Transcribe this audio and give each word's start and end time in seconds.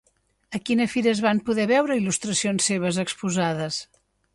A 0.59 0.61
quina 0.69 0.87
fira 0.93 1.11
es 1.11 1.21
van 1.27 1.43
poder 1.51 1.67
veure 1.75 2.01
il·luestracions 2.03 2.73
seves 2.75 3.03
exposades? 3.09 3.83